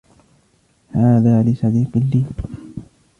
هذا 0.91 1.43
لصديق 1.43 1.97
لي. 1.97 2.23